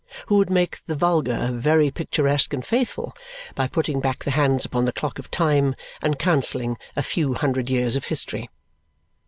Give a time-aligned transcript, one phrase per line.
[0.29, 3.13] Who would make the vulgar very picturesque and faithful
[3.53, 7.69] by putting back the hands upon the clock of time and cancelling a few hundred
[7.69, 8.49] years of history.